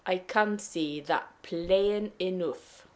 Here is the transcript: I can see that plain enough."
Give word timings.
I 0.03 0.17
can 0.17 0.57
see 0.57 0.99
that 1.01 1.29
plain 1.43 2.11
enough." 2.19 2.87